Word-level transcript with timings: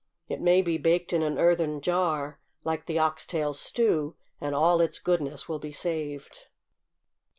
It 0.27 0.41
may 0.41 0.63
be 0.63 0.79
baked 0.79 1.13
in 1.13 1.21
an 1.21 1.37
earthen 1.37 1.79
jar, 1.79 2.39
like 2.63 2.87
the 2.87 2.97
oxtail 2.97 3.53
stew, 3.53 4.15
and 4.41 4.55
all 4.55 4.81
its 4.81 4.97
goodness 4.97 5.47
will 5.47 5.59
be 5.59 5.71
saved. 5.71 6.47